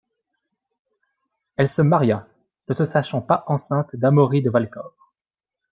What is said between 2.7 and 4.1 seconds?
se sachant pas enceinte